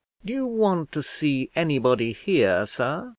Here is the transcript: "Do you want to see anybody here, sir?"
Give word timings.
"Do 0.25 0.33
you 0.33 0.47
want 0.47 0.91
to 0.93 1.03
see 1.03 1.51
anybody 1.55 2.11
here, 2.13 2.65
sir?" 2.65 3.09